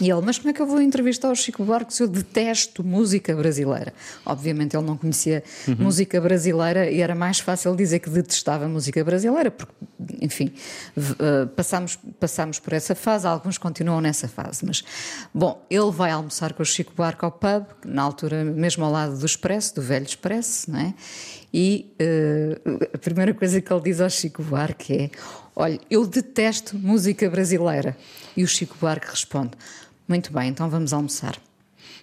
E 0.00 0.10
ele, 0.10 0.20
mas 0.22 0.38
como 0.38 0.50
é 0.50 0.52
que 0.52 0.62
eu 0.62 0.66
vou 0.66 0.80
entrevistar 0.80 1.30
o 1.30 1.34
Chico 1.34 1.62
Buarque 1.62 1.92
se 1.92 2.02
eu 2.02 2.08
detesto 2.08 2.82
música 2.82 3.34
brasileira? 3.34 3.92
Obviamente 4.24 4.76
ele 4.76 4.86
não 4.86 4.96
conhecia 4.96 5.42
uhum. 5.66 5.76
música 5.78 6.20
brasileira 6.20 6.90
e 6.90 7.00
era 7.00 7.14
mais 7.14 7.38
fácil 7.38 7.76
dizer 7.76 7.98
que 7.98 8.08
detestava 8.08 8.66
música 8.66 9.04
brasileira, 9.04 9.50
porque, 9.50 9.72
enfim, 10.22 10.52
uh, 10.96 11.46
passamos, 11.48 11.98
passamos 12.18 12.58
por 12.58 12.72
essa 12.72 12.94
fase, 12.94 13.26
alguns 13.26 13.58
continuam 13.58 14.00
nessa 14.00 14.26
fase. 14.26 14.64
Mas, 14.64 14.82
bom, 15.34 15.64
ele 15.68 15.90
vai 15.90 16.10
almoçar 16.12 16.54
com 16.54 16.62
o 16.62 16.66
Chico 16.66 16.92
Buarque 16.96 17.24
ao 17.24 17.32
pub, 17.32 17.66
na 17.84 18.02
altura 18.02 18.44
mesmo 18.44 18.84
ao 18.84 18.90
lado 18.90 19.18
do 19.18 19.26
Expresso, 19.26 19.74
do 19.74 19.82
velho 19.82 20.06
Expresso, 20.06 20.70
não 20.70 20.80
é? 20.80 20.94
E 21.52 21.94
uh, 22.00 22.88
a 22.94 22.98
primeira 22.98 23.32
coisa 23.32 23.60
que 23.60 23.72
ele 23.72 23.80
diz 23.82 24.00
ao 24.00 24.10
Chico 24.10 24.42
Buarque 24.42 24.92
é: 24.92 25.10
Olha, 25.60 25.80
eu 25.90 26.06
detesto 26.06 26.78
música 26.78 27.28
brasileira. 27.28 27.96
E 28.36 28.44
o 28.44 28.46
Chico 28.46 28.76
Buarque 28.80 29.10
responde: 29.10 29.50
Muito 30.06 30.32
bem, 30.32 30.50
então 30.50 30.70
vamos 30.70 30.92
almoçar. 30.92 31.36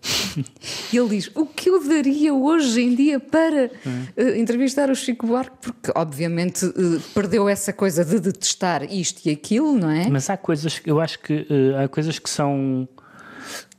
e 0.91 0.97
ele 0.97 1.07
diz: 1.07 1.31
O 1.33 1.45
que 1.45 1.69
eu 1.69 1.87
daria 1.87 2.33
hoje 2.33 2.81
em 2.81 2.93
dia 2.93 3.17
para 3.17 3.71
uh, 4.17 4.35
entrevistar 4.35 4.89
o 4.89 4.95
Chico 4.95 5.25
Buarque? 5.25 5.55
Porque, 5.61 5.89
obviamente, 5.95 6.65
uh, 6.65 6.99
perdeu 7.13 7.47
essa 7.47 7.71
coisa 7.71 8.03
de 8.03 8.19
detestar 8.19 8.83
isto 8.83 9.25
e 9.25 9.31
aquilo, 9.31 9.73
não 9.73 9.89
é? 9.89 10.09
Mas 10.09 10.29
há 10.29 10.35
coisas, 10.35 10.81
eu 10.85 10.99
acho 10.99 11.17
que 11.19 11.47
uh, 11.49 11.81
há 11.81 11.87
coisas 11.87 12.19
que 12.19 12.29
são. 12.29 12.85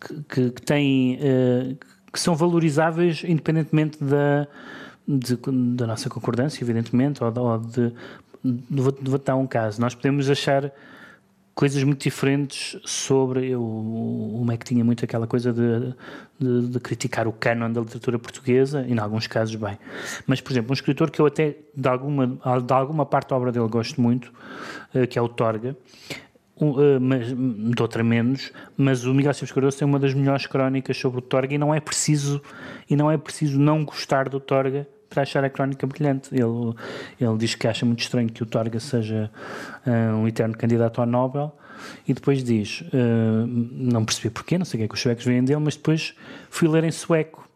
que, 0.00 0.14
que, 0.23 0.50
que 0.52 0.62
têm. 0.62 1.18
que 2.11 2.18
são 2.18 2.35
valorizáveis 2.35 3.23
independentemente 3.25 4.02
da. 4.02 4.49
De, 5.09 5.38
da 5.76 5.87
nossa 5.87 6.11
concordância, 6.11 6.64
evidentemente, 6.64 7.23
ou, 7.23 7.33
ou 7.38 7.59
de. 7.59 7.92
Vou, 8.43 8.97
vou 9.02 9.19
dar 9.19 9.37
um 9.37 9.47
caso. 9.47 9.81
Nós 9.81 9.95
podemos 9.95 10.28
achar 10.31 10.73
coisas 11.57 11.83
muito 11.83 12.02
diferentes 12.02 12.78
sobre 12.85 13.49
eu, 13.49 13.62
o 13.62 14.45
Mac 14.45 14.62
tinha 14.62 14.85
muito 14.85 15.02
aquela 15.02 15.26
coisa 15.26 15.55
de, 15.55 15.95
de, 16.38 16.69
de, 16.69 16.78
criticar 16.78 17.26
o 17.26 17.33
canon 17.33 17.73
da 17.73 17.81
literatura 17.81 18.19
portuguesa 18.19 18.85
e 18.87 18.93
em 18.93 18.99
alguns 18.99 19.26
casos 19.26 19.55
bem 19.55 19.78
mas 20.26 20.38
por 20.38 20.52
exemplo 20.52 20.73
um 20.73 20.75
escritor 20.75 21.11
que 21.11 21.19
eu 21.19 21.25
até 21.25 21.57
de 21.75 21.88
alguma 21.88 22.26
de 22.26 22.73
alguma 22.75 23.07
parte 23.07 23.31
da 23.31 23.37
obra 23.37 23.50
dele 23.50 23.69
gosto 23.69 23.99
muito 24.02 24.31
uh, 24.95 25.07
que 25.09 25.19
é 25.19 25.23
o 25.23 25.31
Torga 25.31 25.75
uh, 26.61 27.00
mas 27.00 27.28
de 27.28 27.83
outra 27.83 28.05
menos 28.05 28.52
mas 28.76 29.07
o 29.07 29.14
Miguel 29.14 29.33
Silves 29.33 29.50
Cardoso 29.50 29.78
tem 29.78 29.88
uma 29.88 29.99
das 29.99 30.12
melhores 30.12 30.47
crónicas 30.47 30.99
sobre 30.99 31.21
o 31.21 31.23
Torga 31.23 31.55
e 31.55 31.59
não 31.59 31.75
é 31.75 31.81
preciso 31.81 32.43
e 32.88 32.95
não 32.95 33.11
é 33.11 33.16
preciso 33.16 33.59
não 33.59 33.83
gostar 33.83 34.28
do 34.28 34.38
Torga 34.38 34.87
para 35.08 35.22
achar 35.22 35.44
a 35.44 35.50
crónica 35.50 35.86
brilhante. 35.86 36.28
Ele, 36.32 36.75
ele 37.20 37.36
diz 37.38 37.54
que 37.54 37.66
acha 37.66 37.84
muito 37.86 38.00
estranho 38.00 38.28
que 38.28 38.42
o 38.42 38.46
Torga 38.46 38.80
seja 38.80 39.30
uh, 39.86 40.16
um 40.16 40.28
eterno 40.28 40.56
candidato 40.56 41.00
ao 41.00 41.06
Nobel 41.06 41.52
e 42.06 42.14
depois 42.14 42.42
diz: 42.42 42.82
uh, 42.82 43.46
Não 43.46 44.04
percebi 44.04 44.30
porquê, 44.30 44.58
não 44.58 44.64
sei 44.64 44.78
o 44.78 44.80
que 44.80 44.84
é 44.84 44.88
que 44.88 44.94
os 44.94 45.00
suecos 45.00 45.25
veem 45.25 45.44
dele, 45.44 45.60
mas 45.60 45.76
depois 45.76 46.14
fui 46.56 46.68
ler 46.68 46.84
em 46.84 46.90
sueco 46.90 47.46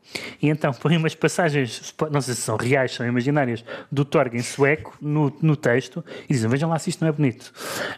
e 0.42 0.48
então 0.48 0.72
põe 0.72 0.96
umas 0.96 1.14
passagens, 1.14 1.94
não 2.10 2.20
sei 2.20 2.34
se 2.34 2.40
são 2.40 2.56
reais, 2.56 2.92
são 2.92 3.06
imaginárias, 3.06 3.64
do 3.92 4.04
Torg 4.04 4.34
em 4.36 4.42
sueco 4.42 4.96
no, 5.00 5.32
no 5.40 5.54
texto 5.54 6.04
e 6.28 6.32
dizem: 6.32 6.50
Vejam 6.50 6.68
lá 6.68 6.78
se 6.78 6.90
isto 6.90 7.02
não 7.02 7.08
é 7.08 7.12
bonito. 7.12 7.52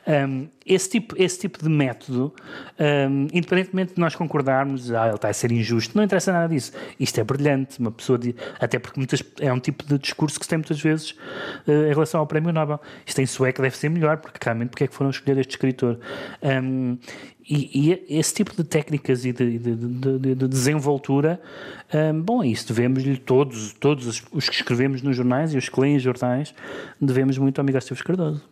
Um, 0.07 0.49
esse, 0.67 0.91
tipo, 0.91 1.15
esse 1.21 1.39
tipo 1.41 1.63
de 1.63 1.69
método, 1.69 2.35
um, 2.79 3.29
independentemente 3.33 3.95
de 3.95 4.01
nós 4.01 4.15
concordarmos, 4.15 4.93
ah, 4.93 5.07
ele 5.07 5.15
está 5.15 5.29
a 5.29 5.33
ser 5.33 5.53
injusto, 5.53 5.97
não 5.97 6.05
interessa 6.05 6.33
nada 6.33 6.53
disso. 6.53 6.73
Isto 7.01 7.21
é 7.21 7.25
brilhante. 7.25 7.79
Uma 7.79 7.91
pessoa, 7.91 8.19
de, 8.19 8.35
até 8.61 8.79
porque 8.79 8.99
muitas, 8.99 9.23
é 9.41 9.53
um 9.53 9.61
tipo 9.61 9.85
de 9.85 9.99
discurso 9.99 10.39
que 10.39 10.45
se 10.45 10.51
tem 10.51 10.59
muitas 10.59 10.81
vezes 10.81 11.13
uh, 11.67 11.71
em 11.71 11.93
relação 11.93 12.21
ao 12.21 12.27
Prémio 12.27 12.53
Nobel. 12.53 12.81
Isto 13.07 13.21
em 13.21 13.27
sueco 13.27 13.63
deve 13.63 13.77
ser 13.77 13.89
melhor, 13.89 14.19
porque 14.19 14.39
realmente 14.43 14.71
porque 14.71 14.85
é 14.85 14.87
que 14.87 14.95
foram 14.95 15.11
escolher 15.11 15.39
este 15.39 15.51
escritor. 15.53 15.99
Um, 16.43 16.99
E, 17.49 17.91
e, 17.91 18.19
esse 18.19 18.35
tipo 18.35 18.55
de 18.55 18.63
técnicas 18.63 19.25
e 19.25 19.33
de, 19.33 19.59
de, 19.59 19.75
de, 19.75 20.35
de 20.35 20.49
desenvoltura, 20.49 21.41
um, 21.93 22.21
bom, 22.21 22.43
é 22.43 22.47
isso 22.47 22.69
devemos-lhe 22.69 23.17
todos, 23.17 23.73
todos 23.75 24.23
os 24.33 24.49
que 24.49 24.55
escrevemos 24.55 25.03
nos 25.03 25.17
jornais 25.17 25.53
e 25.53 25.59
os 25.59 25.69
que 25.69 25.81
leem 25.81 25.99
jornais, 25.99 26.55
devemos 27.01 27.37
muito 27.39 27.59
ao 27.59 27.65
Miguel 27.65 27.81
Esteves 27.81 28.03
Cardoso. 28.03 28.43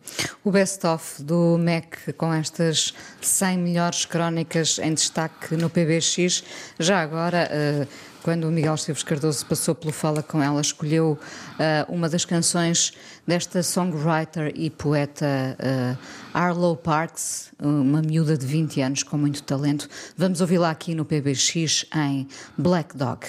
O 0.43 0.51
best-of 0.51 1.23
do 1.23 1.57
MEC 1.57 2.13
com 2.13 2.33
estas 2.33 2.93
100 3.21 3.57
melhores 3.57 4.05
crónicas 4.05 4.77
em 4.79 4.93
destaque 4.93 5.55
no 5.55 5.69
PBX, 5.69 6.43
já 6.79 7.01
agora. 7.01 7.49
Uh, 7.49 8.10
quando 8.23 8.45
o 8.45 8.51
Miguel 8.51 8.75
Esteves 8.75 9.03
Cardoso 9.03 9.45
passou 9.45 9.73
pelo 9.73 9.91
Fala 9.91 10.21
com 10.21 10.41
ela, 10.41 10.61
escolheu 10.61 11.19
uh, 11.53 11.91
uma 11.93 12.07
das 12.07 12.25
canções 12.25 12.93
desta 13.25 13.63
songwriter 13.63 14.51
e 14.55 14.69
poeta 14.69 15.25
uh, 15.59 15.97
Arlo 16.33 16.75
Parks, 16.75 17.51
uma 17.59 18.01
miúda 18.01 18.37
de 18.37 18.45
20 18.45 18.81
anos 18.81 19.03
com 19.03 19.17
muito 19.17 19.43
talento. 19.43 19.87
Vamos 20.17 20.41
ouvi-la 20.41 20.69
aqui 20.69 20.95
no 20.95 21.05
PBX 21.05 21.85
em 21.95 22.27
Black 22.57 22.95
Dog. 22.95 23.25